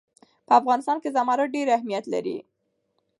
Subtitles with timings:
[0.47, 2.37] په افغانستان کې زمرد ډېر اهمیت لري.